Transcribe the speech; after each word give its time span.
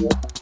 Yeah. 0.00 0.39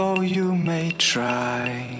Although 0.00 0.22
you 0.22 0.54
may 0.54 0.90
try, 0.92 1.99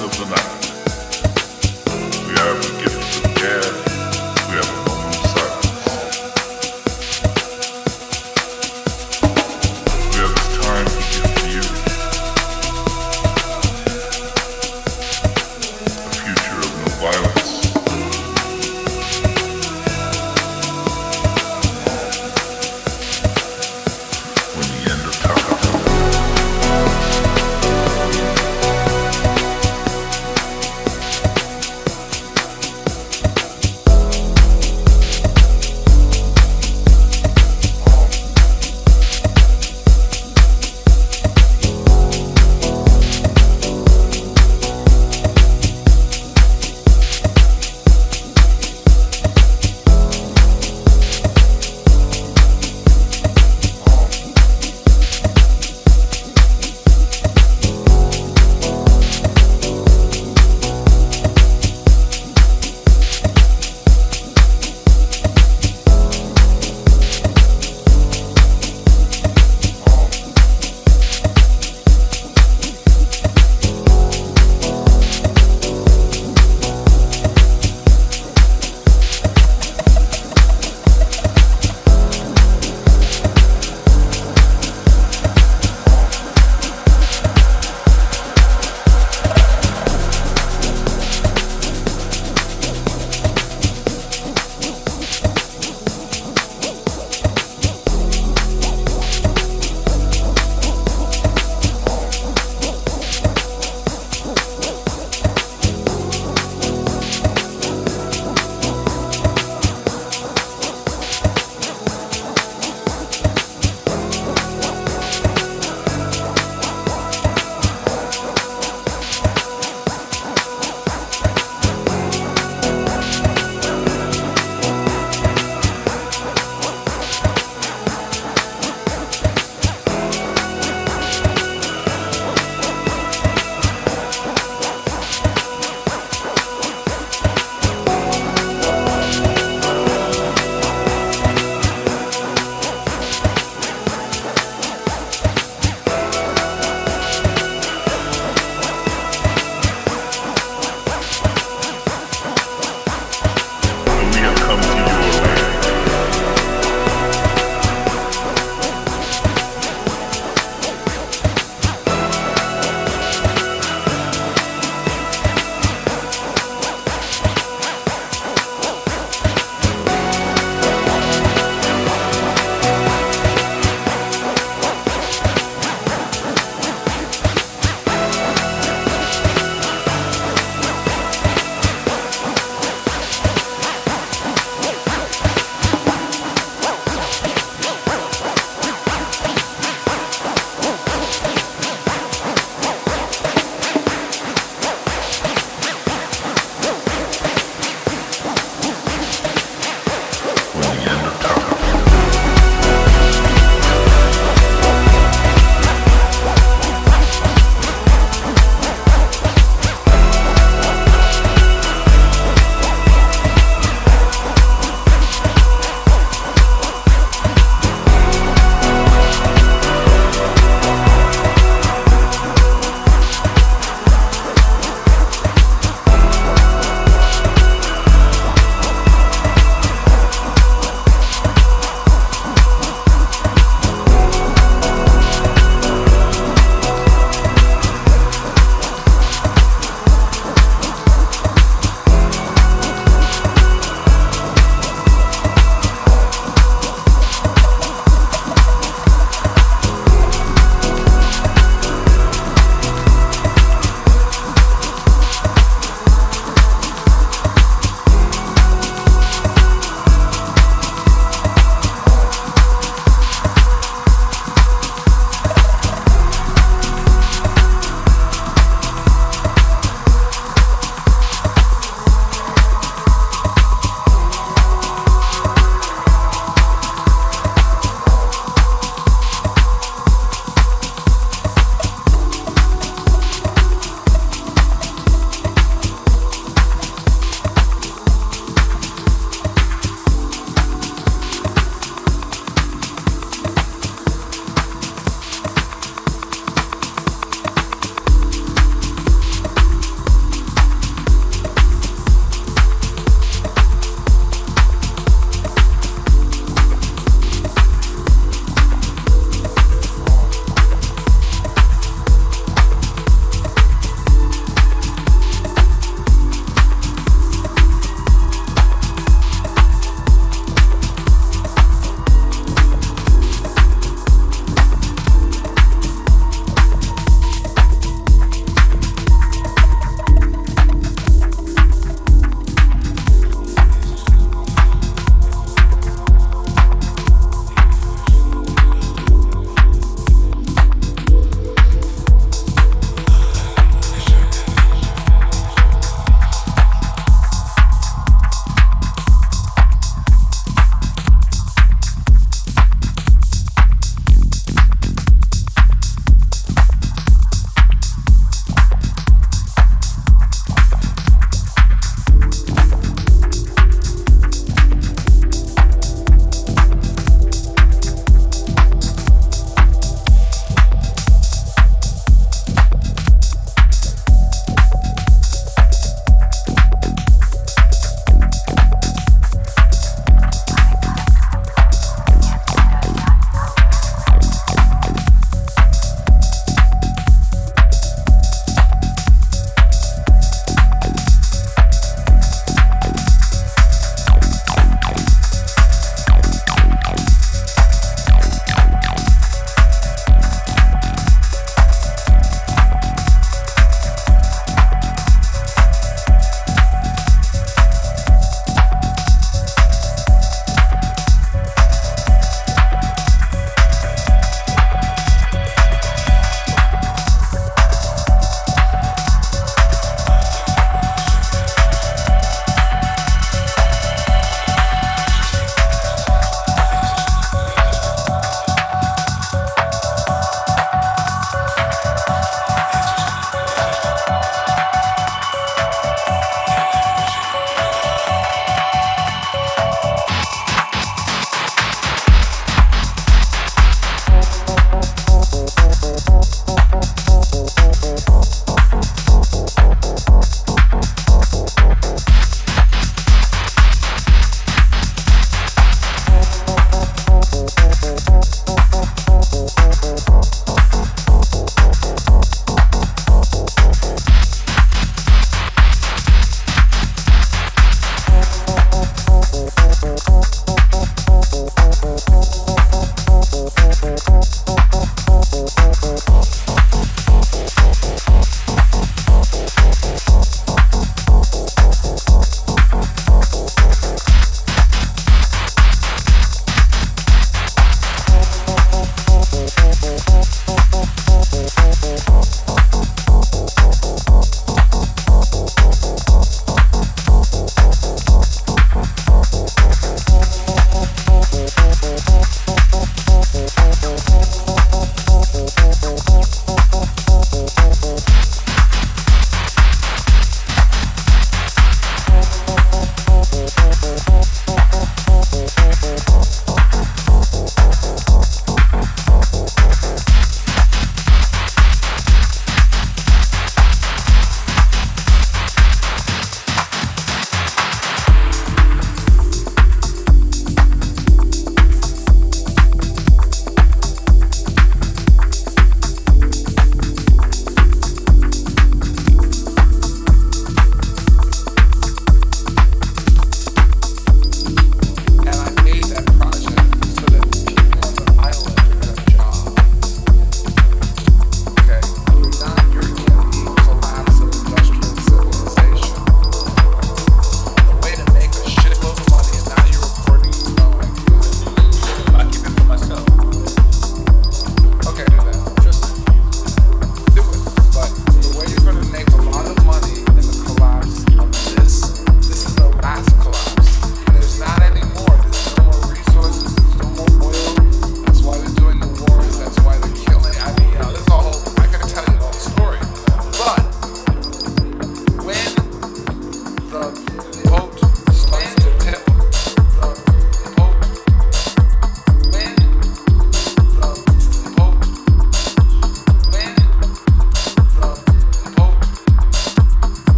of 0.00 0.10
the 0.18 0.24
night. 0.26 0.62
We 2.26 2.34
have 2.34 2.81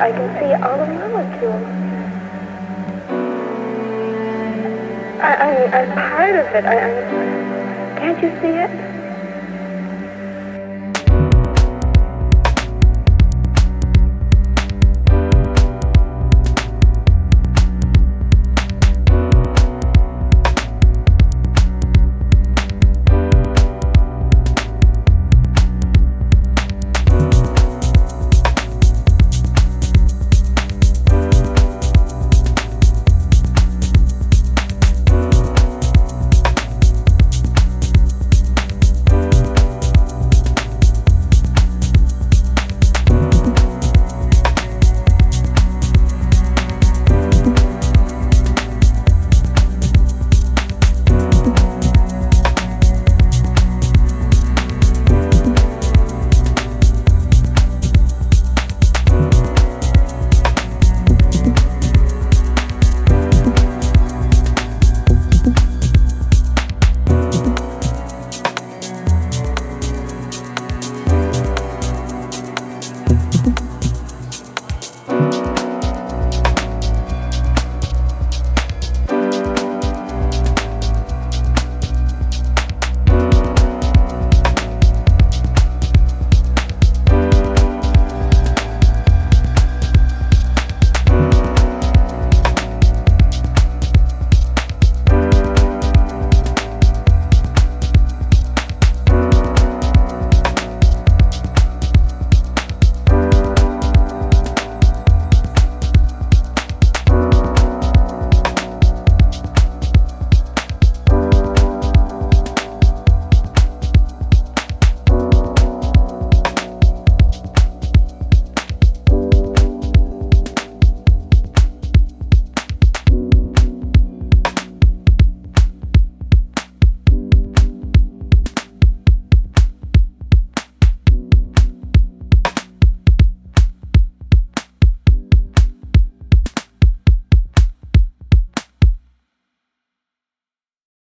I 0.00 0.12
can 0.12 0.28
see 0.40 0.54
all 0.62 0.78
the 0.78 0.86
molecules. 0.92 1.68
I, 5.20 5.34
I, 5.34 5.78
I'm 5.78 5.90
part 5.94 6.36
of 6.36 6.46
it. 6.54 6.64
I, 6.66 6.76
I, 6.78 7.98
can't 7.98 8.22
you 8.22 8.30
see 8.42 8.56
it? 8.58 8.91